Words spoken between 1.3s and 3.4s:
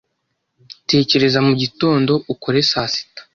mugitondo, ukore saa sita